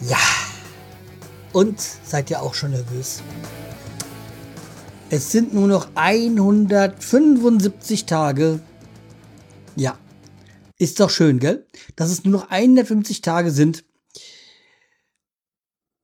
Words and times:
Ja. 0.00 0.18
Und 1.52 1.80
seid 1.80 2.30
ihr 2.30 2.42
auch 2.42 2.54
schon 2.54 2.72
nervös? 2.72 3.22
Es 5.08 5.32
sind 5.32 5.54
nur 5.54 5.68
noch 5.68 5.88
175 5.94 8.06
Tage. 8.06 8.60
Ja. 9.76 9.98
Ist 10.78 11.00
doch 11.00 11.10
schön, 11.10 11.38
gell? 11.38 11.66
Dass 11.94 12.10
es 12.10 12.24
nur 12.24 12.32
noch 12.32 12.50
150 12.50 13.22
Tage 13.22 13.50
sind. 13.50 13.84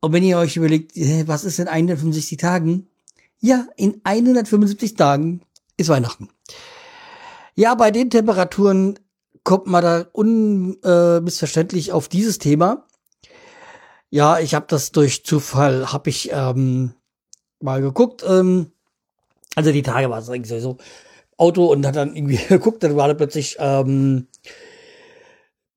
Und 0.01 0.13
wenn 0.13 0.23
ihr 0.23 0.39
euch 0.39 0.57
überlegt, 0.57 0.93
was 1.27 1.45
ist 1.45 1.59
denn 1.59 1.69
150 1.69 2.39
Tagen? 2.39 2.89
Ja, 3.39 3.67
in 3.77 4.01
175 4.05 4.95
Tagen 4.95 5.43
ist 5.77 5.89
Weihnachten. 5.89 6.29
Ja, 7.55 7.75
bei 7.75 7.91
den 7.91 8.09
Temperaturen 8.09 8.99
kommt 9.45 9.67
man 9.67 9.83
da 9.83 10.07
unmissverständlich 10.13 11.89
äh, 11.89 11.93
auf 11.93 12.09
dieses 12.09 12.39
Thema. 12.39 12.87
Ja, 14.15 14.39
ich 14.39 14.53
habe 14.55 14.67
das 14.69 14.93
durch 14.93 15.25
Zufall, 15.25 15.91
habe 15.91 16.11
ich 16.11 16.31
ähm, 16.33 16.93
mal 17.61 17.81
geguckt. 17.81 18.23
Ähm, 18.29 18.71
also 19.55 19.73
die 19.73 19.81
Tage 19.81 20.11
war 20.11 20.19
es 20.19 20.29
eigentlich 20.29 20.63
so 20.63 20.77
Auto 21.39 21.65
und 21.73 21.87
hat 21.87 21.97
dann 21.97 22.15
irgendwie 22.15 22.37
geguckt, 22.49 22.83
dann 22.83 22.95
war 22.95 23.09
da 23.09 23.15
plötzlich 23.15 23.57
ähm, 23.59 24.29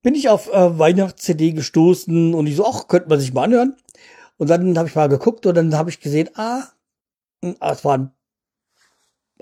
bin 0.02 0.14
ich 0.14 0.28
auf 0.28 0.52
äh, 0.52 0.78
Weihnachts-CD 0.78 1.52
gestoßen 1.52 2.34
und 2.34 2.46
ich 2.46 2.56
so, 2.56 2.66
ach, 2.66 2.88
könnte 2.88 3.08
man 3.08 3.20
sich 3.20 3.32
mal 3.32 3.44
anhören. 3.44 3.74
Und 4.36 4.50
dann 4.50 4.76
habe 4.76 4.86
ich 4.86 4.94
mal 4.94 5.08
geguckt 5.08 5.46
und 5.46 5.54
dann 5.54 5.74
habe 5.74 5.88
ich 5.88 6.00
gesehen, 6.00 6.28
ah, 6.34 6.64
hm, 7.42 7.56
ah, 7.60 7.72
es 7.72 7.86
waren 7.86 8.12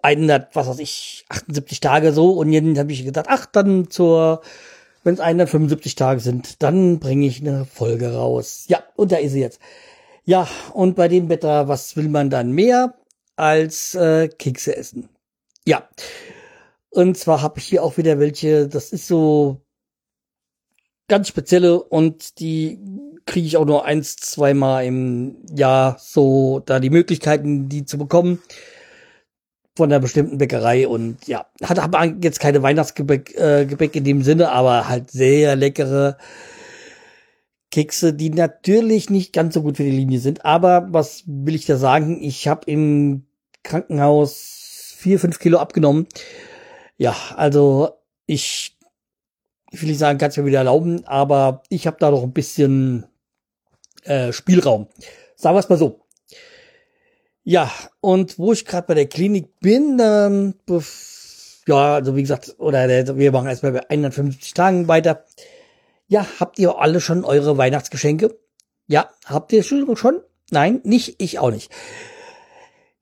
100, 0.03 0.55
was 0.55 0.69
weiß 0.69 0.79
ich, 0.79 1.25
78 1.31 1.81
Tage 1.81 2.13
so. 2.13 2.31
Und 2.31 2.53
dann 2.53 2.79
habe 2.79 2.93
ich 2.93 3.05
gedacht, 3.05 3.27
ach, 3.29 3.47
dann 3.47 3.91
zur, 3.91 4.43
wenn 5.05 5.15
es 5.15 5.21
175 5.21 5.95
Tage 5.95 6.21
sind, 6.21 6.63
dann 6.63 6.99
bringe 6.99 7.27
ich 7.27 7.41
eine 7.41 7.67
Folge 7.67 8.15
raus. 8.15 8.65
Ja, 8.69 8.83
und 8.97 9.13
da 9.13 9.17
ist 9.17 9.33
sie 9.33 9.41
jetzt. 9.41 9.61
Ja, 10.25 10.49
und 10.73 10.97
bei 10.97 11.09
dem 11.09 11.29
Wetter, 11.29 11.69
was 11.69 11.97
will 11.97 12.09
man 12.09 12.31
dann 12.31 12.53
mehr 12.53 12.95
als 13.37 13.95
äh, 13.95 14.29
Kekse 14.29 14.77
essen? 14.77 15.11
Ja. 15.67 15.89
Und 16.91 17.19
zwar 17.19 17.43
habe 17.43 17.59
ich 17.59 17.67
hier 17.67 17.83
auch 17.83 17.97
wieder 17.99 18.19
welche, 18.19 18.69
das 18.69 18.93
ist 18.93 19.07
so 19.07 19.61
ganz 21.09 21.29
spezielle 21.29 21.83
und 21.83 22.39
die 22.41 22.79
kriege 23.27 23.47
ich 23.47 23.57
auch 23.57 23.67
nur 23.67 23.85
eins, 23.85 24.17
zweimal 24.17 24.85
im 24.85 25.37
Jahr 25.55 25.97
so 25.99 26.63
da 26.65 26.81
die 26.81 26.91
Möglichkeiten, 26.91 27.69
die 27.69 27.85
zu 27.85 27.99
bekommen 27.99 28.41
von 29.77 29.91
einer 29.91 30.01
bestimmten 30.01 30.39
Bäckerei 30.39 30.87
und 30.87 31.27
ja, 31.27 31.47
hat 31.63 31.79
aber 31.79 32.05
jetzt 32.05 32.41
keine 32.41 32.63
Weihnachtsgebäck 32.63 33.35
äh, 33.37 33.67
Gebäck 33.67 33.97
in 33.97 34.05
dem 34.05 34.23
Sinne, 34.23 34.51
aber 34.53 34.89
halt 34.89 35.11
sehr 35.11 35.57
leckere 35.57 36.17
Kekse, 37.75 38.15
die 38.15 38.31
natürlich 38.31 39.11
nicht 39.11 39.33
ganz 39.33 39.55
so 39.55 39.63
gut 39.63 39.79
für 39.79 39.83
die 39.83 39.91
Linie 39.91 40.21
sind. 40.21 40.45
Aber 40.45 40.87
was 40.91 41.25
will 41.27 41.57
ich 41.57 41.67
da 41.67 41.77
sagen? 41.77 42.23
Ich 42.23 42.47
habe 42.47 42.71
im 42.71 43.25
Krankenhaus 43.65 44.95
vier, 44.97 45.19
fünf 45.19 45.41
Kilo 45.41 45.59
abgenommen. 45.59 46.07
Ja, 46.97 47.17
also 47.35 47.91
ich, 48.27 48.77
ich 49.73 49.83
will 49.83 49.89
nicht 49.89 49.99
sagen, 49.99 50.19
kann 50.19 50.31
es 50.31 50.37
mir 50.37 50.47
wieder 50.47 50.59
erlauben, 50.59 51.05
aber 51.05 51.63
ich 51.69 51.89
habe 51.89 51.97
da 51.99 52.13
noch 52.13 52.23
ein 52.23 52.33
bisschen 52.33 53.07
äh, 54.05 54.33
Spielraum. 54.33 54.87
Sagen 55.35 55.57
wir 55.57 55.61
es 55.61 55.69
mal 55.69 55.77
so. 55.77 56.04
Ja, 57.45 57.71
und 58.01 58.39
wo 58.39 58.53
ich 58.53 58.65
gerade 58.65 58.87
bei 58.87 58.95
der 58.95 59.07
Klinik 59.07 59.61
bin, 59.61 59.99
ähm, 60.03 60.55
ja, 61.67 61.95
also 61.95 62.17
wie 62.17 62.23
gesagt, 62.23 62.57
oder 62.59 62.87
der, 62.87 63.17
wir 63.19 63.33
machen 63.33 63.49
erstmal 63.49 63.73
bei 63.73 63.91
150 63.91 64.55
Tagen 64.55 64.89
weiter. 64.89 65.25
Ja, 66.09 66.27
habt 66.41 66.59
ihr 66.59 66.79
alle 66.79 67.01
schon 67.01 67.25
eure 67.25 67.59
Weihnachtsgeschenke? 67.59 68.39
Ja, 68.87 69.11
habt 69.27 69.53
ihr 69.53 69.63
schon? 69.63 70.21
Nein, 70.51 70.81
nicht, 70.85 71.17
ich 71.21 71.39
auch 71.39 71.51
nicht. 71.51 71.71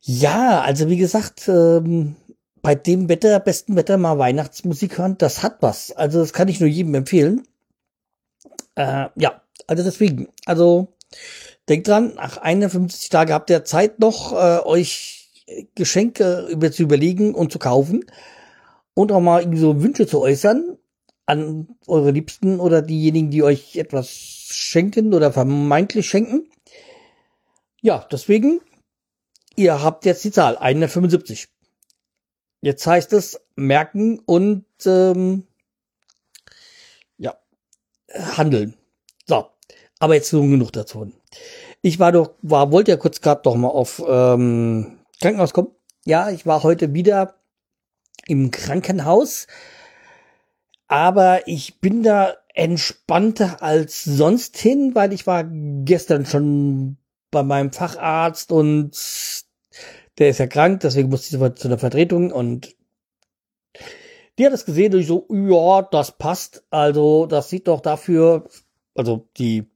Ja, 0.00 0.60
also 0.60 0.88
wie 0.88 0.97
gesagt, 0.97 1.48
ähm, 1.48 2.16
bei 2.62 2.75
dem 2.75 3.08
Wetter, 3.08 3.38
besten 3.38 3.76
Wetter 3.76 3.97
mal 3.97 4.19
Weihnachtsmusik 4.19 4.98
hören, 4.98 5.19
das 5.19 5.44
hat 5.44 5.58
was. 5.60 5.92
Also 5.92 6.20
das 6.20 6.32
kann 6.32 6.48
ich 6.48 6.58
nur 6.58 6.69
jedem 6.69 6.94
empfehlen. 6.94 7.47
Äh, 8.75 9.08
ja, 9.16 9.42
also 9.69 9.84
deswegen, 9.84 10.28
also 10.47 10.88
denkt 11.69 11.89
dran, 11.89 12.15
nach 12.15 12.39
51 12.39 13.09
Tage 13.09 13.33
habt 13.33 13.50
ihr 13.50 13.65
Zeit 13.65 13.99
noch, 14.00 14.33
äh, 14.33 14.61
euch 14.65 15.31
Geschenke 15.75 16.47
über 16.50 16.73
zu 16.73 16.83
überlegen 16.83 17.34
und 17.34 17.53
zu 17.53 17.59
kaufen 17.59 18.05
und 18.95 19.12
auch 19.12 19.21
mal 19.21 19.41
irgendwie 19.41 19.59
so 19.61 19.83
Wünsche 19.83 20.06
zu 20.06 20.21
äußern 20.21 20.78
an 21.27 21.69
eure 21.87 22.11
Liebsten 22.11 22.61
oder 22.61 22.83
diejenigen, 22.83 23.31
die 23.31 23.43
euch 23.43 23.77
etwas 23.77 24.11
schenken 24.11 25.15
oder 25.15 25.33
vermeintlich 25.33 26.09
schenken. 26.09 26.50
Ja, 27.81 28.06
deswegen, 28.11 28.61
ihr 29.56 29.83
habt 29.83 30.05
jetzt 30.05 30.25
die 30.25 30.31
Zahl 30.31 30.56
175. 30.56 31.49
Jetzt 32.61 32.87
heißt 32.87 33.12
es 33.12 33.41
merken 33.56 34.21
und 34.21 34.65
ähm, 34.87 35.47
ja, 37.19 37.37
handeln. 38.12 38.77
So, 39.27 39.47
aber 39.99 40.15
jetzt 40.15 40.33
nur 40.33 40.43
genug 40.43 40.73
dazu. 40.73 41.12
Ich 41.81 41.98
war 41.98 42.12
doch, 42.12 42.32
war, 42.43 42.72
wollte 42.72 42.93
ja 42.93 42.97
kurz 42.97 43.20
gerade 43.20 43.43
doch 43.43 43.56
mal 43.56 43.69
auf 43.69 44.03
ähm, 44.06 44.98
Krankenhaus 45.20 45.53
kommen. 45.53 45.69
Ja, 46.04 46.31
ich 46.31 46.47
war 46.47 46.62
heute 46.62 46.94
wieder 46.94 47.34
im 48.26 48.50
Krankenhaus, 48.50 49.47
aber 50.88 51.48
ich 51.48 51.81
bin 51.81 52.03
da 52.03 52.34
entspannter 52.54 53.62
als 53.62 54.04
sonst 54.04 54.59
hin, 54.59 54.94
weil 54.94 55.12
ich 55.12 55.26
war 55.26 55.44
gestern 55.44 56.26
schon 56.26 56.98
bei 57.31 57.43
meinem 57.43 57.72
Facharzt 57.72 58.53
und 58.53 58.93
der 60.19 60.28
ist 60.28 60.38
ja 60.38 60.47
krank, 60.47 60.81
deswegen 60.81 61.09
musste 61.09 61.37
ich 61.37 61.54
zu 61.54 61.69
einer 61.69 61.78
Vertretung 61.78 62.31
und 62.31 62.76
die 64.38 64.47
hat 64.47 64.53
das 64.53 64.64
gesehen 64.64 64.94
und 64.94 65.00
ich 65.00 65.06
so, 65.06 65.26
ja, 65.31 65.82
das 65.82 66.19
passt. 66.19 66.64
Also, 66.70 67.26
das 67.26 67.50
sieht 67.50 67.69
doch 67.69 67.81
dafür, 67.81 68.49
also 68.94 69.28
die 69.37 69.70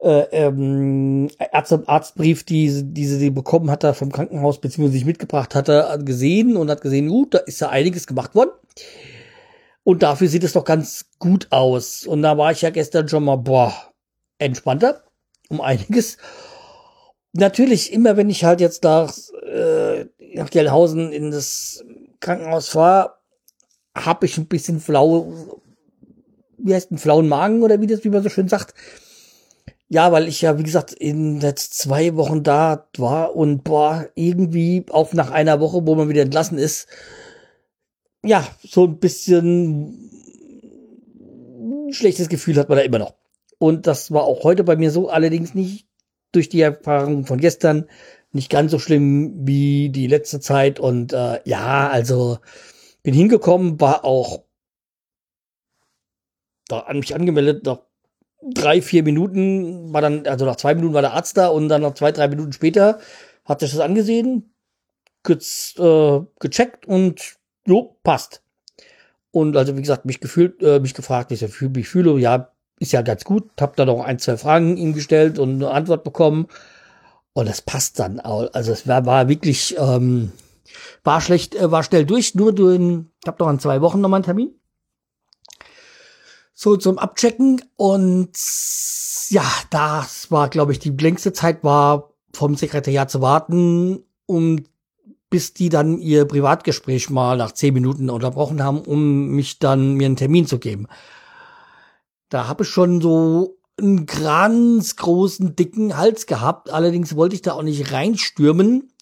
äh, 0.00 0.26
ähm, 0.32 1.30
Arzt 1.52 1.74
Arztbrief, 1.86 2.44
die, 2.44 2.82
die 2.84 3.06
sie 3.06 3.30
bekommen 3.30 3.70
hatte 3.70 3.94
vom 3.94 4.12
Krankenhaus, 4.12 4.60
beziehungsweise 4.60 4.98
sich 4.98 5.06
mitgebracht 5.06 5.54
hatte, 5.54 5.98
gesehen 6.04 6.56
und 6.56 6.70
hat 6.70 6.80
gesehen, 6.80 7.08
gut, 7.08 7.34
da 7.34 7.38
ist 7.38 7.60
ja 7.60 7.70
einiges 7.70 8.06
gemacht 8.06 8.34
worden. 8.34 8.50
Und 9.84 10.02
dafür 10.02 10.28
sieht 10.28 10.44
es 10.44 10.52
doch 10.52 10.64
ganz 10.64 11.06
gut 11.18 11.48
aus. 11.50 12.06
Und 12.06 12.22
da 12.22 12.36
war 12.36 12.50
ich 12.52 12.62
ja 12.62 12.70
gestern 12.70 13.08
schon 13.08 13.24
mal, 13.24 13.36
boah, 13.36 13.72
entspannter 14.38 15.02
um 15.48 15.60
einiges. 15.60 16.18
Natürlich, 17.32 17.92
immer 17.92 18.16
wenn 18.16 18.30
ich 18.30 18.44
halt 18.44 18.60
jetzt 18.60 18.82
nach, 18.82 19.14
äh, 19.44 20.06
nach 20.34 20.50
Gelhausen 20.50 21.12
in 21.12 21.30
das 21.30 21.84
Krankenhaus 22.20 22.68
fahre, 22.68 23.14
habe 23.96 24.26
ich 24.26 24.36
ein 24.38 24.46
bisschen 24.46 24.80
flau, 24.80 25.32
wie 26.58 26.74
heißt 26.74 26.90
ein 26.90 26.98
flauen 26.98 27.28
Magen 27.28 27.62
oder 27.62 27.80
wie 27.80 27.86
das, 27.86 28.04
wie 28.04 28.10
man 28.10 28.22
so 28.22 28.28
schön 28.28 28.48
sagt. 28.48 28.74
Ja, 29.88 30.10
weil 30.10 30.26
ich 30.26 30.42
ja, 30.42 30.58
wie 30.58 30.64
gesagt, 30.64 30.92
in 30.92 31.40
jetzt 31.40 31.74
zwei 31.74 32.16
Wochen 32.16 32.42
da 32.42 32.88
war 32.98 33.36
und 33.36 33.62
boah, 33.62 34.08
irgendwie 34.16 34.84
auch 34.90 35.12
nach 35.12 35.30
einer 35.30 35.60
Woche, 35.60 35.86
wo 35.86 35.94
man 35.94 36.08
wieder 36.08 36.22
entlassen 36.22 36.58
ist, 36.58 36.88
ja, 38.24 38.46
so 38.62 38.84
ein 38.84 38.98
bisschen 38.98 40.10
schlechtes 41.92 42.28
Gefühl 42.28 42.56
hat 42.56 42.68
man 42.68 42.78
da 42.78 42.84
immer 42.84 42.98
noch. 42.98 43.14
Und 43.58 43.86
das 43.86 44.10
war 44.10 44.24
auch 44.24 44.44
heute 44.44 44.64
bei 44.64 44.76
mir 44.76 44.90
so, 44.90 45.08
allerdings 45.08 45.54
nicht 45.54 45.86
durch 46.32 46.48
die 46.48 46.60
Erfahrung 46.60 47.24
von 47.24 47.38
gestern, 47.38 47.88
nicht 48.32 48.50
ganz 48.50 48.72
so 48.72 48.78
schlimm 48.78 49.46
wie 49.46 49.88
die 49.90 50.08
letzte 50.08 50.40
Zeit. 50.40 50.80
Und 50.80 51.12
äh, 51.12 51.40
ja, 51.44 51.88
also 51.88 52.38
bin 53.02 53.14
hingekommen, 53.14 53.80
war 53.80 54.04
auch 54.04 54.44
da 56.68 56.80
an 56.80 56.98
mich 56.98 57.14
angemeldet, 57.14 57.64
noch 57.64 57.86
drei, 58.42 58.82
vier 58.82 59.02
Minuten 59.02 59.92
war 59.92 60.00
dann, 60.00 60.26
also 60.26 60.44
nach 60.44 60.56
zwei 60.56 60.74
Minuten 60.74 60.94
war 60.94 61.02
der 61.02 61.14
Arzt 61.14 61.36
da 61.36 61.48
und 61.48 61.68
dann 61.68 61.82
noch 61.82 61.94
zwei, 61.94 62.12
drei 62.12 62.28
Minuten 62.28 62.52
später 62.52 62.98
hat 63.44 63.60
sich 63.60 63.70
das 63.70 63.80
angesehen, 63.80 64.54
kurz 65.22 65.74
äh, 65.78 66.20
gecheckt 66.40 66.86
und 66.86 67.36
jo, 67.66 67.96
passt. 68.02 68.42
Und 69.30 69.56
also 69.56 69.76
wie 69.76 69.82
gesagt, 69.82 70.04
mich 70.04 70.20
gefühlt, 70.20 70.62
äh, 70.62 70.80
mich 70.80 70.94
gefragt, 70.94 71.30
ich 71.30 71.60
mich 71.60 71.88
fühle. 71.88 72.18
Ja, 72.18 72.52
ist 72.78 72.92
ja 72.92 73.02
ganz 73.02 73.24
gut. 73.24 73.50
Hab 73.60 73.76
da 73.76 73.84
noch 73.84 74.02
ein, 74.02 74.18
zwei 74.18 74.36
Fragen 74.36 74.76
ihm 74.76 74.94
gestellt 74.94 75.38
und 75.38 75.56
eine 75.56 75.70
Antwort 75.70 76.04
bekommen. 76.04 76.46
Und 77.32 77.46
es 77.46 77.60
passt 77.60 77.98
dann 77.98 78.18
auch. 78.18 78.48
Also 78.54 78.72
es 78.72 78.88
war, 78.88 79.04
war 79.04 79.28
wirklich, 79.28 79.76
ähm, 79.78 80.32
war 81.04 81.20
schlecht, 81.20 81.54
äh, 81.54 81.70
war 81.70 81.82
schnell 81.82 82.06
durch. 82.06 82.34
Nur 82.34 82.54
du, 82.54 82.70
ich 82.70 83.28
habe 83.28 83.44
noch 83.44 83.50
in 83.50 83.58
zwei 83.58 83.80
Wochen 83.82 84.00
nochmal 84.00 84.18
einen 84.18 84.24
Termin. 84.24 84.54
So 86.58 86.78
zum 86.78 86.98
Abchecken. 86.98 87.62
Und 87.76 88.30
ja, 89.28 89.44
das 89.68 90.30
war, 90.30 90.48
glaube 90.48 90.72
ich, 90.72 90.78
die 90.78 90.90
längste 90.90 91.34
Zeit 91.34 91.62
war 91.62 92.14
vom 92.32 92.56
Sekretariat 92.56 93.10
zu 93.10 93.20
warten, 93.20 94.02
um 94.24 94.64
bis 95.28 95.52
die 95.52 95.68
dann 95.68 95.98
ihr 95.98 96.24
Privatgespräch 96.24 97.10
mal 97.10 97.36
nach 97.36 97.52
zehn 97.52 97.74
Minuten 97.74 98.08
unterbrochen 98.08 98.62
haben, 98.62 98.80
um 98.80 99.28
mich 99.28 99.58
dann 99.58 99.94
mir 99.94 100.06
einen 100.06 100.16
Termin 100.16 100.46
zu 100.46 100.58
geben. 100.58 100.86
Da 102.30 102.48
habe 102.48 102.64
ich 102.64 102.70
schon 102.70 103.02
so 103.02 103.58
einen 103.78 104.06
ganz 104.06 104.96
großen, 104.96 105.56
dicken 105.56 105.98
Hals 105.98 106.26
gehabt. 106.26 106.70
Allerdings 106.70 107.16
wollte 107.16 107.34
ich 107.34 107.42
da 107.42 107.52
auch 107.52 107.62
nicht 107.62 107.92
reinstürmen, 107.92 108.92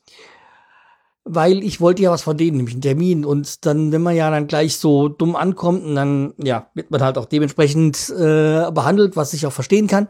weil 1.24 1.64
ich 1.64 1.80
wollte 1.80 2.02
ja 2.02 2.10
was 2.10 2.22
von 2.22 2.36
denen, 2.36 2.58
nämlich 2.58 2.74
einen 2.74 2.82
Termin. 2.82 3.24
Und 3.24 3.64
dann, 3.66 3.92
wenn 3.92 4.02
man 4.02 4.14
ja 4.14 4.30
dann 4.30 4.46
gleich 4.46 4.76
so 4.76 5.08
dumm 5.08 5.36
ankommt, 5.36 5.84
und 5.84 5.94
dann 5.94 6.34
ja, 6.38 6.70
wird 6.74 6.90
man 6.90 7.02
halt 7.02 7.18
auch 7.18 7.26
dementsprechend 7.26 8.10
äh, 8.10 8.70
behandelt, 8.70 9.16
was 9.16 9.32
ich 9.32 9.46
auch 9.46 9.52
verstehen 9.52 9.86
kann. 9.86 10.08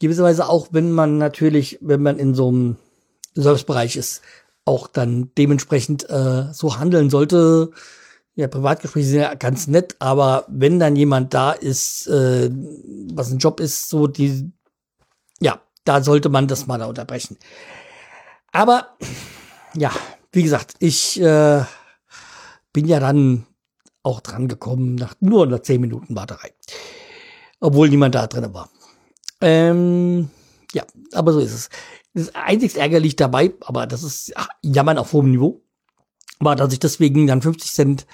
Gewisserweise 0.00 0.48
auch, 0.48 0.68
wenn 0.70 0.92
man 0.92 1.18
natürlich, 1.18 1.78
wenn 1.80 2.02
man 2.02 2.18
in 2.18 2.34
so 2.34 2.48
einem 2.48 2.76
Servicebereich 3.34 3.96
ist, 3.96 4.22
auch 4.64 4.86
dann 4.86 5.30
dementsprechend 5.38 6.08
äh, 6.10 6.52
so 6.52 6.78
handeln 6.78 7.08
sollte, 7.08 7.70
ja, 8.34 8.46
Privatgespräche 8.46 9.06
sind 9.06 9.20
ja 9.20 9.34
ganz 9.34 9.66
nett, 9.66 9.96
aber 9.98 10.44
wenn 10.48 10.78
dann 10.78 10.94
jemand 10.94 11.34
da 11.34 11.50
ist, 11.50 12.06
äh, 12.06 12.48
was 13.12 13.32
ein 13.32 13.38
Job 13.38 13.58
ist, 13.58 13.88
so 13.88 14.06
die, 14.06 14.52
ja, 15.40 15.60
da 15.84 16.04
sollte 16.04 16.28
man 16.28 16.46
das 16.46 16.68
mal 16.68 16.78
da 16.78 16.86
unterbrechen. 16.86 17.36
Aber 18.52 18.96
ja, 19.74 19.90
wie 20.32 20.42
gesagt, 20.42 20.74
ich 20.78 21.20
äh, 21.20 21.64
bin 22.72 22.86
ja 22.86 23.00
dann 23.00 23.46
auch 24.02 24.20
dran 24.20 24.48
gekommen 24.48 24.94
nach 24.94 25.14
nur 25.20 25.46
nach 25.46 25.60
zehn 25.60 25.80
Minuten 25.80 26.16
Warterei, 26.16 26.52
obwohl 27.60 27.88
niemand 27.88 28.14
da 28.14 28.26
drin 28.26 28.52
war. 28.54 28.70
Ähm, 29.40 30.30
ja, 30.72 30.84
aber 31.12 31.32
so 31.32 31.40
ist 31.40 31.54
es. 31.54 31.68
Das 32.14 32.34
einzig 32.34 32.76
ärgerlich 32.76 33.16
dabei, 33.16 33.52
aber 33.60 33.86
das 33.86 34.02
ist 34.02 34.32
ach, 34.36 34.48
Jammern 34.62 34.98
auf 34.98 35.12
hohem 35.12 35.30
Niveau 35.30 35.62
war, 36.40 36.56
dass 36.56 36.72
ich 36.72 36.78
deswegen 36.78 37.26
dann 37.26 37.42
50 37.42 37.72
Cent 37.72 38.06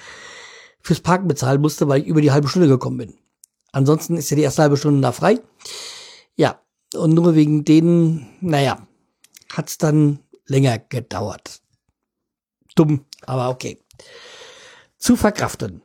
fürs 0.80 1.00
Parken 1.00 1.28
bezahlen 1.28 1.60
musste, 1.60 1.88
weil 1.88 2.02
ich 2.02 2.06
über 2.06 2.20
die 2.20 2.32
halbe 2.32 2.48
Stunde 2.48 2.68
gekommen 2.68 2.98
bin. 2.98 3.14
Ansonsten 3.72 4.16
ist 4.16 4.30
ja 4.30 4.36
die 4.36 4.42
erste 4.42 4.62
halbe 4.62 4.76
Stunde 4.76 5.00
da 5.00 5.12
frei. 5.12 5.40
Ja, 6.36 6.60
und 6.94 7.12
nur 7.14 7.34
wegen 7.34 7.64
denen, 7.64 8.28
naja, 8.40 8.86
hat's 9.52 9.78
dann 9.78 10.20
länger 10.46 10.78
gedauert. 10.78 11.60
Dumm, 12.74 13.04
aber 13.26 13.50
okay. 13.50 13.78
Zu 14.98 15.16
verkraften. 15.16 15.82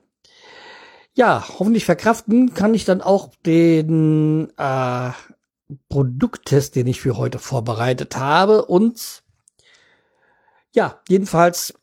Ja, 1.14 1.46
hoffentlich 1.60 1.86
verkraften 1.86 2.54
kann 2.54 2.74
ich 2.74 2.86
dann 2.86 3.02
auch 3.02 3.32
den 3.46 4.52
äh, 4.58 5.12
Produkttest, 5.90 6.76
den 6.76 6.88
ich 6.88 7.02
für 7.02 7.18
heute 7.18 7.40
vorbereitet 7.40 8.16
habe. 8.16 8.66
Und 8.66 9.24
ja, 10.74 11.00
jedenfalls 11.08 11.74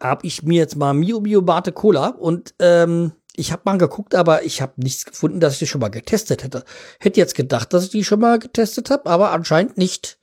habe 0.00 0.26
ich 0.26 0.42
mir 0.42 0.58
jetzt 0.58 0.76
mal 0.76 0.92
Mio 0.92 1.20
Mio 1.20 1.42
Mate 1.42 1.72
Cola 1.72 2.08
und 2.08 2.54
ähm, 2.58 3.12
ich 3.34 3.52
habe 3.52 3.62
mal 3.64 3.78
geguckt, 3.78 4.14
aber 4.14 4.44
ich 4.44 4.62
habe 4.62 4.72
nichts 4.76 5.04
gefunden, 5.04 5.40
dass 5.40 5.54
ich 5.54 5.58
die 5.60 5.66
schon 5.66 5.80
mal 5.80 5.88
getestet 5.88 6.42
hätte. 6.42 6.64
Hätte 6.98 7.20
jetzt 7.20 7.34
gedacht, 7.34 7.72
dass 7.72 7.84
ich 7.84 7.90
die 7.90 8.04
schon 8.04 8.20
mal 8.20 8.38
getestet 8.38 8.90
habe, 8.90 9.08
aber 9.08 9.30
anscheinend 9.30 9.76
nicht. 9.76 10.18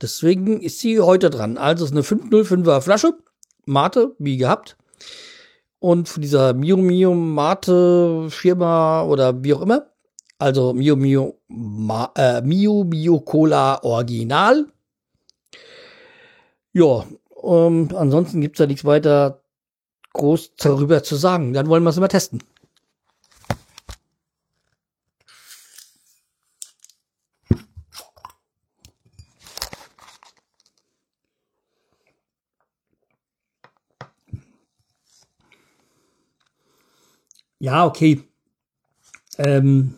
Deswegen 0.00 0.60
ist 0.60 0.78
sie 0.78 1.00
heute 1.00 1.30
dran. 1.30 1.58
Also 1.58 1.84
ist 1.84 1.92
eine 1.92 2.02
505er 2.02 2.80
Flasche, 2.80 3.14
Mate, 3.66 4.14
wie 4.18 4.36
gehabt. 4.36 4.76
Und 5.78 6.08
von 6.08 6.22
dieser 6.22 6.54
Mio 6.54 6.76
Mio 6.76 7.14
Mate 7.14 8.28
Firma 8.30 9.02
oder 9.04 9.42
wie 9.44 9.54
auch 9.54 9.60
immer. 9.60 9.90
Also 10.38 10.72
Mio 10.72 10.96
Mio, 10.96 11.38
Ma, 11.48 12.10
äh, 12.16 12.40
Mio 12.42 12.84
Mio 12.84 13.20
Cola 13.20 13.82
Original. 13.82 14.66
Ja, 16.72 17.04
ähm, 17.42 17.88
ansonsten 17.94 18.40
gibt's 18.40 18.58
da 18.58 18.66
nichts 18.66 18.84
weiter 18.84 19.42
groß 20.12 20.56
darüber 20.56 21.02
zu 21.02 21.16
sagen. 21.16 21.52
Dann 21.52 21.68
wollen 21.68 21.82
wir 21.82 21.90
es 21.90 22.00
mal 22.00 22.08
testen. 22.08 22.42
Ja, 37.64 37.86
okay. 37.86 38.22
Ähm, 39.38 39.94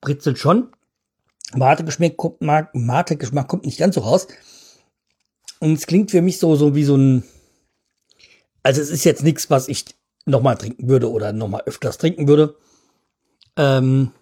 britzelt 0.00 0.38
schon. 0.38 0.70
Mate-Geschmack 1.52 2.16
kommt, 2.16 2.40
Mate-Geschmack 2.40 3.48
kommt 3.48 3.66
nicht 3.66 3.78
ganz 3.78 3.96
so 3.96 4.02
raus. 4.02 4.28
Und 5.58 5.72
es 5.72 5.88
klingt 5.88 6.12
für 6.12 6.22
mich 6.22 6.38
so, 6.38 6.54
so 6.54 6.76
wie 6.76 6.84
so 6.84 6.96
ein, 6.96 7.24
also 8.62 8.80
es 8.80 8.90
ist 8.90 9.02
jetzt 9.02 9.24
nichts, 9.24 9.50
was 9.50 9.66
ich 9.66 9.84
nochmal 10.26 10.56
trinken 10.56 10.88
würde 10.88 11.10
oder 11.10 11.32
nochmal 11.32 11.62
öfters 11.66 11.98
trinken 11.98 12.28
würde. 12.28 12.56
Ähm, 13.56 14.12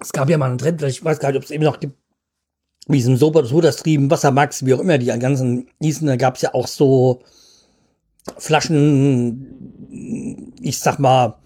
es 0.00 0.12
gab 0.12 0.30
ja 0.30 0.38
mal 0.38 0.46
einen 0.46 0.58
Trend, 0.58 0.82
ich 0.82 1.04
weiß 1.04 1.18
gar 1.18 1.30
nicht, 1.30 1.38
ob 1.38 1.44
es 1.44 1.50
eben 1.50 1.64
noch 1.64 1.80
gibt, 1.80 1.96
wie 2.86 2.96
diesem 2.96 3.16
Sober, 3.16 3.44
Soda-Stream, 3.44 4.10
Wassermax, 4.10 4.64
wie 4.64 4.74
auch 4.74 4.80
immer 4.80 4.98
die 4.98 5.06
ganzen 5.06 5.68
hießen, 5.80 6.06
da 6.06 6.16
gab 6.16 6.36
es 6.36 6.42
ja 6.42 6.54
auch 6.54 6.66
so 6.66 7.22
Flaschen, 8.36 10.54
ich 10.60 10.78
sag 10.78 10.98
mal, 10.98 11.38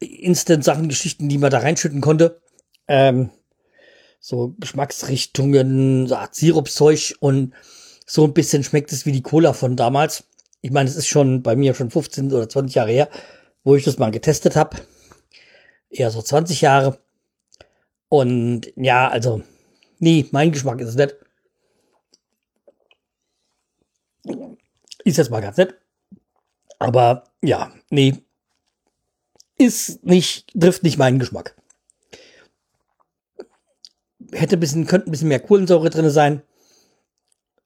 Instant-Sachen, 0.00 0.88
Geschichten, 0.88 1.28
die 1.28 1.38
man 1.38 1.50
da 1.50 1.58
reinschütten 1.58 2.00
konnte. 2.00 2.40
Ähm, 2.88 3.30
so 4.20 4.54
Geschmacksrichtungen, 4.58 6.06
so 6.06 6.16
Art 6.16 6.34
Sirupszeug 6.34 7.14
und 7.20 7.52
so 8.06 8.24
ein 8.24 8.34
bisschen 8.34 8.64
schmeckt 8.64 8.92
es 8.92 9.06
wie 9.06 9.12
die 9.12 9.22
Cola 9.22 9.52
von 9.52 9.76
damals. 9.76 10.24
Ich 10.60 10.70
meine, 10.70 10.88
es 10.88 10.96
ist 10.96 11.08
schon 11.08 11.42
bei 11.42 11.56
mir 11.56 11.74
schon 11.74 11.90
15 11.90 12.32
oder 12.32 12.48
20 12.48 12.74
Jahre 12.74 12.90
her, 12.90 13.08
wo 13.64 13.74
ich 13.74 13.84
das 13.84 13.98
mal 13.98 14.10
getestet 14.10 14.56
habe. 14.56 14.76
Eher 15.92 16.10
so 16.10 16.22
20 16.22 16.60
Jahre. 16.62 16.98
Und 18.08 18.72
ja, 18.76 19.08
also, 19.08 19.42
nee, 19.98 20.26
mein 20.32 20.52
Geschmack 20.52 20.80
ist 20.80 20.88
es 20.88 20.96
nicht. 20.96 21.16
Ist 25.04 25.18
jetzt 25.18 25.30
mal 25.30 25.40
ganz 25.40 25.56
nett. 25.56 25.74
Aber 26.78 27.24
ja, 27.42 27.72
nee, 27.90 28.24
ist 29.58 30.04
nicht, 30.04 30.52
trifft 30.58 30.82
nicht 30.82 30.98
meinen 30.98 31.18
Geschmack. 31.18 31.56
Hätte 34.32 34.56
ein 34.56 34.60
bisschen, 34.60 34.86
könnte 34.86 35.08
ein 35.08 35.12
bisschen 35.12 35.28
mehr 35.28 35.40
Kohlensäure 35.40 35.90
drin 35.90 36.10
sein. 36.10 36.42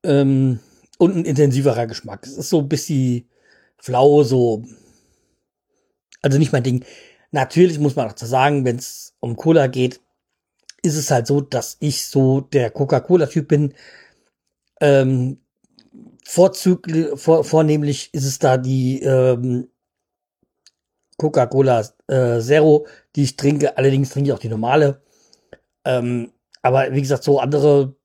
Ähm, 0.03 0.61
und 0.99 1.17
ein 1.17 1.25
intensiverer 1.25 1.87
Geschmack. 1.87 2.27
Es 2.27 2.37
ist 2.37 2.51
so 2.51 2.61
ein 2.61 2.69
bisschen 2.69 3.29
flau, 3.79 4.23
so. 4.23 4.65
Also 6.23 6.39
nicht 6.39 6.53
mein 6.53 6.63
Ding. 6.63 6.85
Natürlich 7.37 7.79
muss 7.79 7.95
man 7.97 8.11
auch 8.11 8.17
sagen, 8.17 8.65
wenn 8.65 8.77
es 8.77 9.15
um 9.21 9.37
Cola 9.37 9.67
geht, 9.67 10.01
ist 10.81 10.97
es 10.97 11.11
halt 11.11 11.27
so, 11.27 11.43
dass 11.43 11.77
ich 11.81 12.07
so 12.07 12.41
der 12.41 12.71
Coca-Cola-Typ 12.71 13.47
bin. 13.47 13.75
Ähm, 14.81 15.43
vorzüglich, 16.25 17.09
vor, 17.21 17.45
vornehmlich 17.45 18.09
ist 18.15 18.25
es 18.25 18.39
da 18.39 18.57
die 18.57 19.03
ähm, 19.03 19.69
Coca-Cola 21.19 21.87
äh, 22.07 22.41
Zero, 22.41 22.87
die 23.15 23.25
ich 23.25 23.37
trinke. 23.37 23.77
Allerdings 23.77 24.09
trinke 24.09 24.31
ich 24.31 24.33
auch 24.33 24.39
die 24.39 24.49
normale. 24.49 25.03
Ähm, 25.85 26.33
aber 26.63 26.91
wie 26.95 27.03
gesagt, 27.03 27.23
so 27.23 27.39
andere 27.39 27.97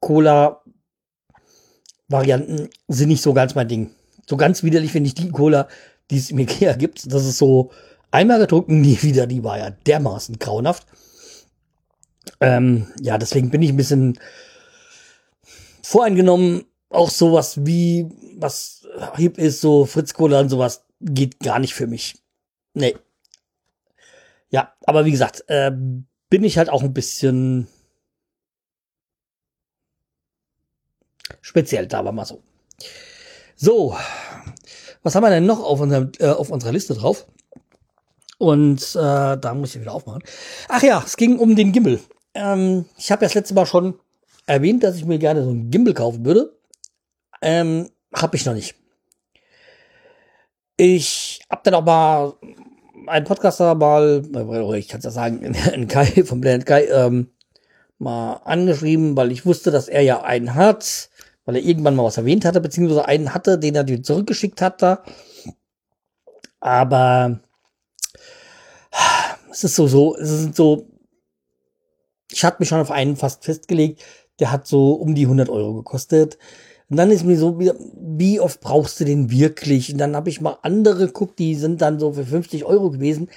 Cola-Varianten 0.00 2.68
sind 2.88 3.08
nicht 3.08 3.22
so 3.22 3.32
ganz 3.32 3.54
mein 3.54 3.68
Ding. 3.68 3.94
So 4.28 4.36
ganz 4.36 4.62
widerlich 4.62 4.92
finde 4.92 5.08
ich 5.08 5.14
die 5.14 5.30
Cola, 5.30 5.66
die 6.10 6.18
es 6.18 6.30
im 6.30 6.40
Ikea 6.40 6.72
gibt. 6.74 7.10
Das 7.10 7.24
ist 7.24 7.38
so 7.38 7.70
einmal 8.10 8.38
getrunken, 8.38 8.80
nie 8.82 9.00
wieder. 9.02 9.26
Die 9.26 9.44
war 9.44 9.58
ja 9.58 9.70
dermaßen 9.70 10.38
grauenhaft. 10.38 10.86
Ähm, 12.40 12.92
ja, 13.00 13.18
deswegen 13.18 13.50
bin 13.50 13.62
ich 13.62 13.70
ein 13.70 13.76
bisschen 13.76 14.18
voreingenommen. 15.82 16.64
Auch 16.88 17.10
sowas 17.10 17.66
wie, 17.66 18.08
was 18.36 18.86
hip 19.14 19.38
ist, 19.38 19.60
so 19.60 19.86
Fritz 19.86 20.14
Cola 20.14 20.40
und 20.40 20.48
sowas, 20.48 20.84
geht 21.00 21.40
gar 21.40 21.58
nicht 21.58 21.74
für 21.74 21.86
mich. 21.86 22.22
Nee. 22.74 22.96
Ja, 24.50 24.74
aber 24.86 25.04
wie 25.04 25.10
gesagt, 25.10 25.44
äh, 25.48 25.72
bin 26.30 26.44
ich 26.44 26.58
halt 26.58 26.70
auch 26.70 26.82
ein 26.82 26.94
bisschen 26.94 27.66
speziell, 31.40 31.86
da 31.86 32.04
war 32.04 32.12
mal 32.12 32.24
so. 32.24 32.42
So, 33.56 33.96
was 35.02 35.14
haben 35.14 35.22
wir 35.22 35.30
denn 35.30 35.46
noch 35.46 35.62
auf, 35.62 35.80
unserem, 35.80 36.12
äh, 36.18 36.28
auf 36.28 36.50
unserer 36.50 36.72
Liste 36.72 36.94
drauf? 36.94 37.26
Und 38.38 38.80
äh, 38.94 39.38
da 39.38 39.54
muss 39.54 39.74
ich 39.74 39.80
wieder 39.80 39.94
aufmachen. 39.94 40.22
Ach 40.68 40.82
ja, 40.82 41.02
es 41.04 41.16
ging 41.16 41.38
um 41.38 41.56
den 41.56 41.72
Gimbal. 41.72 42.00
Ähm, 42.34 42.84
ich 42.98 43.10
habe 43.10 43.22
ja 43.22 43.28
das 43.28 43.34
letzte 43.34 43.54
Mal 43.54 43.66
schon 43.66 43.98
erwähnt, 44.46 44.82
dass 44.82 44.96
ich 44.96 45.04
mir 45.04 45.18
gerne 45.18 45.42
so 45.42 45.50
einen 45.50 45.70
Gimbal 45.70 45.94
kaufen 45.94 46.24
würde. 46.24 46.56
Ähm, 47.40 47.90
habe 48.14 48.36
ich 48.36 48.44
noch 48.44 48.54
nicht. 48.54 48.74
Ich 50.76 51.40
habe 51.50 51.62
dann 51.64 51.74
auch 51.74 51.84
mal 51.84 52.34
einen 53.06 53.24
Podcaster 53.24 53.74
mal, 53.74 54.22
ich 54.74 54.88
kann 54.88 54.98
es 54.98 55.04
ja 55.04 55.10
sagen, 55.10 55.42
in 55.74 55.88
Kai 55.88 56.24
vom 56.24 56.40
Planet 56.40 56.66
Kai, 56.66 56.84
ähm, 56.86 57.30
mal 57.98 58.34
angeschrieben, 58.44 59.16
weil 59.16 59.32
ich 59.32 59.46
wusste, 59.46 59.70
dass 59.70 59.88
er 59.88 60.02
ja 60.02 60.22
einen 60.22 60.54
hat, 60.54 61.08
weil 61.44 61.56
er 61.56 61.62
irgendwann 61.62 61.96
mal 61.96 62.04
was 62.04 62.18
erwähnt 62.18 62.44
hatte, 62.44 62.60
beziehungsweise 62.60 63.06
einen 63.06 63.32
hatte, 63.32 63.58
den 63.58 63.74
er 63.74 64.02
zurückgeschickt 64.02 64.60
hat 64.60 64.82
da. 64.82 65.02
Aber 66.60 67.40
es 69.56 69.64
ist 69.64 69.76
so, 69.76 69.86
so, 69.86 70.16
es 70.16 70.30
ist 70.30 70.54
so, 70.54 70.86
ich 72.30 72.44
hatte 72.44 72.58
mich 72.60 72.68
schon 72.68 72.80
auf 72.80 72.90
einen 72.90 73.16
fast 73.16 73.44
festgelegt, 73.44 74.02
der 74.38 74.52
hat 74.52 74.66
so 74.66 74.92
um 74.92 75.14
die 75.14 75.22
100 75.22 75.48
Euro 75.48 75.74
gekostet. 75.74 76.36
Und 76.88 76.98
dann 76.98 77.10
ist 77.10 77.24
mir 77.24 77.38
so, 77.38 77.58
wie 77.58 78.38
oft 78.38 78.60
brauchst 78.60 79.00
du 79.00 79.04
den 79.04 79.30
wirklich? 79.30 79.90
Und 79.90 79.98
dann 79.98 80.14
habe 80.14 80.28
ich 80.28 80.40
mal 80.40 80.58
andere 80.62 81.06
geguckt, 81.06 81.38
die 81.38 81.54
sind 81.54 81.80
dann 81.80 81.98
so 81.98 82.12
für 82.12 82.24
50 82.24 82.64
Euro 82.64 82.90
gewesen, 82.90 83.28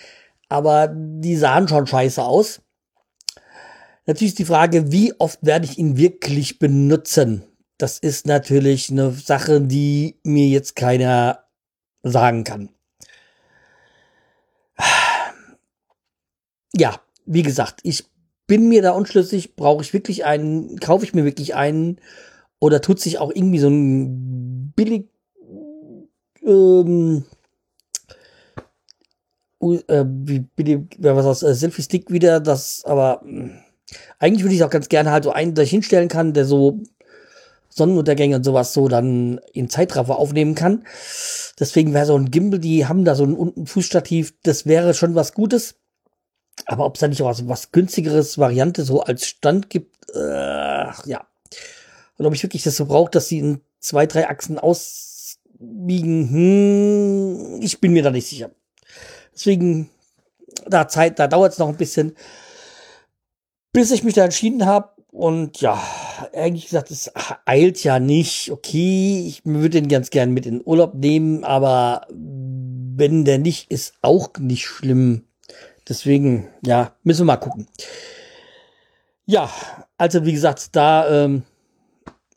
aber 0.50 0.88
die 0.88 1.36
sahen 1.36 1.68
schon 1.68 1.88
scheiße 1.88 2.22
aus. 2.22 2.62
Natürlich 4.06 4.34
ist 4.34 4.40
die 4.40 4.46
Frage, 4.46 4.92
wie 4.92 5.14
oft 5.20 5.40
werde 5.42 5.66
ich 5.66 5.78
ihn 5.78 5.98
wirklich 5.98 6.60
benutzen? 6.60 7.44
Das 7.78 7.98
ist 7.98 8.28
natürlich 8.28 8.92
eine 8.92 9.12
Sache, 9.12 9.62
die 9.62 10.20
mir 10.24 10.48
jetzt 10.48 10.76
keiner 10.76 11.46
sagen 12.04 12.44
kann. 12.44 12.70
Ja, 16.80 17.02
wie 17.26 17.42
gesagt, 17.42 17.82
ich 17.84 18.06
bin 18.48 18.70
mir 18.70 18.82
da 18.82 18.92
unschlüssig, 18.92 19.58
brauche 19.58 19.84
ich 19.84 19.92
wirklich 19.92 20.24
einen, 20.24 20.80
kaufe 20.80 21.04
ich 21.04 21.14
mir 21.14 21.26
wirklich 21.26 21.54
einen 21.54 22.00
oder 22.60 22.80
tut 22.80 23.02
sich 23.02 23.20
auch 23.20 23.32
irgendwie 23.36 23.60
so 23.60 23.68
ein 23.68 24.72
billig 24.78 25.10
ähm, 26.46 27.26
äh, 29.60 30.06
wie 30.08 30.40
billig, 30.40 30.88
was 31.00 31.26
aus 31.26 31.44
äh, 31.44 31.54
Selfie 31.54 31.82
Stick 31.82 32.12
wieder, 32.12 32.40
das 32.40 32.86
aber 32.86 33.24
äh, 33.26 33.50
eigentlich 34.18 34.44
würde 34.44 34.56
ich 34.56 34.64
auch 34.64 34.70
ganz 34.70 34.88
gerne 34.88 35.12
halt 35.12 35.26
so 35.26 35.34
einen, 35.34 35.56
der 35.56 35.66
ich 35.66 35.72
hinstellen 35.72 36.08
kann, 36.08 36.32
der 36.32 36.46
so 36.46 36.80
Sonnenuntergänge 37.68 38.38
und 38.38 38.46
sowas 38.46 38.74
so 38.74 38.88
dann 38.88 39.42
in 39.52 39.70
Zeitraffer 39.70 40.18
aufnehmen 40.18 40.56
kann. 40.56 40.86
Deswegen 41.60 41.94
wäre 41.94 42.06
so 42.06 42.16
ein 42.16 42.32
Gimbal, 42.32 42.60
die 42.60 42.86
haben 42.86 43.04
da 43.04 43.16
so 43.16 43.26
ein 43.26 43.34
unten 43.34 43.68
Fußstativ, 43.68 44.34
das 44.44 44.66
wäre 44.66 44.94
schon 44.94 45.14
was 45.14 45.34
Gutes. 45.34 45.76
Aber 46.66 46.86
ob 46.86 46.96
es 46.96 47.02
da 47.02 47.08
nicht 47.08 47.22
was, 47.22 47.48
was 47.48 47.72
günstigeres 47.72 48.38
Variante 48.38 48.84
so 48.84 49.02
als 49.02 49.26
Stand 49.28 49.70
gibt, 49.70 49.96
äh, 50.14 50.86
ja, 51.06 51.28
und 52.18 52.26
ob 52.26 52.34
ich 52.34 52.44
wirklich 52.44 52.64
das 52.64 52.76
so 52.76 52.86
brauche, 52.86 53.12
dass 53.12 53.28
sie 53.30 53.40
in 53.40 53.62
zwei, 53.80 54.06
drei 54.06 54.28
Achsen 54.28 54.60
ausbiegen, 54.60 56.30
hm, 56.30 57.62
ich 57.62 57.80
bin 57.80 57.94
mir 57.94 58.04
da 58.04 58.12
nicht 58.12 58.28
sicher. 58.28 58.52
Deswegen, 59.34 59.90
da 60.68 60.88
Zeit, 60.88 61.18
da 61.18 61.28
dauert 61.28 61.54
es 61.54 61.60
noch 61.60 61.70
ein 61.70 61.78
bisschen, 61.78 62.16
bis 63.72 63.92
ich 63.92 64.04
mich 64.04 64.16
da 64.16 64.26
entschieden 64.26 64.66
habe. 64.66 64.90
Und 65.12 65.60
ja, 65.62 65.82
eigentlich 66.34 66.66
gesagt, 66.66 66.92
es 66.92 67.12
eilt 67.46 67.84
ja 67.84 68.00
nicht. 68.00 68.52
Okay, 68.52 69.26
ich 69.26 69.42
würde 69.46 69.82
den 69.82 69.88
ganz 69.88 70.10
gern 70.12 70.32
mit 70.32 70.46
in 70.46 70.62
Urlaub 70.64 70.94
nehmen, 70.94 71.44
aber 71.44 72.06
wenn 72.10 73.26
der 73.26 73.40
nicht 73.40 73.72
ist, 73.72 73.94
auch 74.02 74.30
nicht 74.40 74.66
schlimm. 74.66 75.24
Deswegen, 75.90 76.48
ja, 76.64 76.96
müssen 77.04 77.22
wir 77.22 77.34
mal 77.34 77.38
gucken. 77.38 77.68
Ja, 79.26 79.50
also 79.98 80.26
wie 80.26 80.34
gesagt, 80.34 80.76
da 80.76 81.26
ähm, 81.26 81.44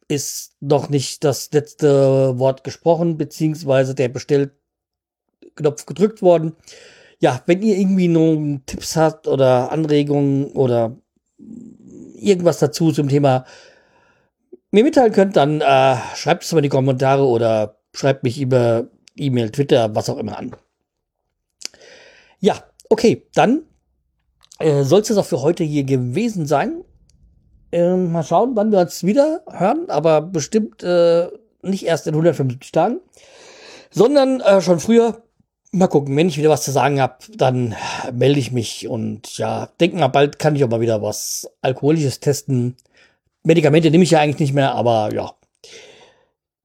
ist 0.09 0.57
noch 0.61 0.89
nicht 0.89 1.23
das 1.25 1.53
letzte 1.53 2.39
Wort 2.39 2.65
gesprochen, 2.65 3.19
beziehungsweise 3.19 3.95
der 3.95 4.09
Bestellknopf 4.09 5.87
gedrückt 5.87 6.23
worden. 6.23 6.57
Ja, 7.21 7.43
wenn 7.47 7.63
ihr 7.63 7.77
irgendwie 7.77 8.09
nur 8.09 8.61
Tipps 8.67 8.97
habt 8.97 9.29
oder 9.29 9.71
Anregungen 9.71 10.47
oder 10.53 10.97
irgendwas 12.15 12.59
dazu 12.59 12.91
zum 12.91 13.09
Thema 13.09 13.45
mir 14.71 14.83
mitteilen 14.83 15.13
könnt, 15.13 15.37
dann 15.37 15.61
äh, 15.61 15.97
schreibt 16.15 16.45
es 16.45 16.53
mal 16.53 16.59
in 16.59 16.65
die 16.65 16.69
Kommentare 16.69 17.25
oder 17.25 17.79
schreibt 17.95 18.23
mich 18.23 18.41
über 18.41 18.89
E-Mail, 19.17 19.51
Twitter, 19.51 19.95
was 19.95 20.09
auch 20.09 20.19
immer 20.19 20.39
an. 20.39 20.57
Ja, 22.41 22.63
okay, 22.93 23.27
dann 23.35 23.63
äh, 24.59 24.85
soll 24.85 25.01
es 25.01 25.09
das 25.09 25.17
auch 25.17 25.25
für 25.25 25.41
heute 25.41 25.65
hier 25.65 25.85
gewesen 25.85 26.47
sein. 26.47 26.85
Ähm, 27.73 28.13
mal 28.13 28.23
schauen, 28.23 28.55
wann 28.55 28.71
wir 28.71 28.81
uns 28.81 29.03
wieder 29.03 29.43
hören, 29.51 29.89
aber 29.89 30.21
bestimmt 30.21 30.83
äh, 30.83 31.29
nicht 31.63 31.87
erst 31.87 32.07
in 32.07 32.13
175 32.13 32.71
Tagen, 32.71 33.01
sondern 33.91 34.41
äh, 34.41 34.61
schon 34.61 34.79
früher. 34.79 35.23
Mal 35.75 35.87
gucken, 35.87 36.15
wenn 36.19 36.29
ich 36.29 36.37
wieder 36.37 36.51
was 36.51 36.65
zu 36.65 36.71
sagen 36.71 37.01
habe, 37.01 37.17
dann 37.35 37.75
melde 38.13 38.39
ich 38.39 38.53
mich 38.53 38.89
und 38.89 39.39
ja, 39.39 39.71
denken 39.81 40.01
mal, 40.01 40.09
bald 40.09 40.39
kann 40.39 40.55
ich 40.55 40.63
auch 40.63 40.69
mal 40.69 40.83
wieder 40.83 41.01
was 41.01 41.51
Alkoholisches 41.63 42.21
testen. 42.21 42.77
Medikamente 43.43 43.91
nehme 43.91 44.05
ich 44.05 44.11
ja 44.11 44.21
eigentlich 44.21 44.41
nicht 44.41 44.53
mehr, 44.53 44.75
aber 44.75 45.15
ja. 45.15 45.33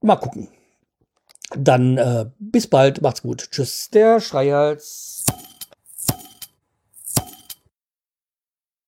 Mal 0.02 0.18
gucken. 0.18 0.50
Dann 1.56 1.98
äh, 1.98 2.26
bis 2.38 2.68
bald, 2.68 3.02
macht's 3.02 3.22
gut. 3.22 3.50
Tschüss, 3.50 3.90
der 3.92 4.20
Schreihals. 4.20 5.24